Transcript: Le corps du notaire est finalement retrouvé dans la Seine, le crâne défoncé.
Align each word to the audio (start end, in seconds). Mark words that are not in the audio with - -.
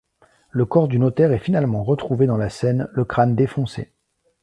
Le 0.49 0.65
corps 0.65 0.87
du 0.87 0.97
notaire 0.97 1.31
est 1.31 1.37
finalement 1.37 1.83
retrouvé 1.83 2.25
dans 2.25 2.35
la 2.37 2.49
Seine, 2.49 2.87
le 2.91 3.05
crâne 3.05 3.35
défoncé. 3.35 3.93